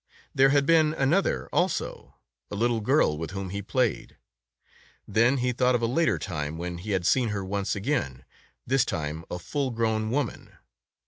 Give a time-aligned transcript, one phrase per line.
[0.33, 2.15] There had been another, also,
[2.49, 4.17] a little girl with whom he played.
[5.07, 8.25] Then he thought of a later time, when he had seen her once again—
[8.65, 10.53] this time a full grown woman.